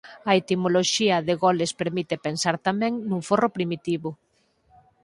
[0.29, 4.09] A etimoloxía de goles permite pensar tamén nun forro primitivo.